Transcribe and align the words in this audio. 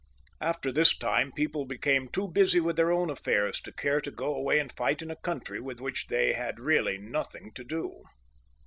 After 0.41 0.71
this 0.71 0.97
time 0.97 1.31
people 1.31 1.63
became 1.63 2.07
too 2.07 2.27
busy 2.27 2.59
with 2.59 2.75
their 2.75 2.91
own 2.91 3.11
affairs 3.11 3.61
to 3.61 3.71
care 3.71 4.01
to 4.01 4.09
go 4.09 4.33
away 4.33 4.57
and 4.57 4.71
fight 4.71 5.03
in 5.03 5.11
a 5.11 5.15
country 5.15 5.61
with 5.61 5.79
which 5.79 6.07
they 6.07 6.33
had 6.33 6.59
really 6.59 6.97
nothing 6.97 7.51
to 7.53 7.63
do. 7.63 8.01